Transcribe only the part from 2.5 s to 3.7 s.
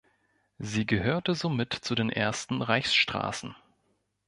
Reichsstraßen.